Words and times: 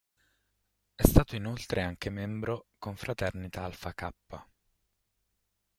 È 0.95 1.05
stato 1.05 1.35
inoltre 1.35 1.83
anche 1.83 2.09
membro 2.09 2.69
confraternita 2.79 3.63
"Alpha 3.63 3.93
Kappa". 3.93 4.43